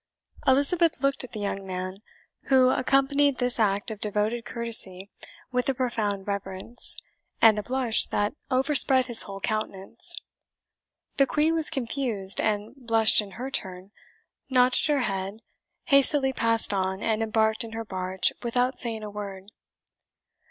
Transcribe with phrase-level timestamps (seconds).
[0.47, 2.01] Elizabeth looked at the young man,
[2.45, 5.11] who accompanied this act of devoted courtesy
[5.51, 6.97] with a profound reverence,
[7.39, 10.15] and a blush that overspread his whole countenance.
[11.17, 13.91] The Queen was confused, and blushed in her turn,
[14.49, 15.43] nodded her head,
[15.83, 19.51] hastily passed on, and embarked in her barge without saying a word.